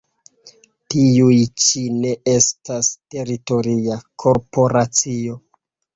Tiuj 0.93 1.35
ĉi 1.65 1.83
ne 1.97 2.15
estas 2.35 2.89
teritoria 3.15 3.99
korporacio. 4.25 5.41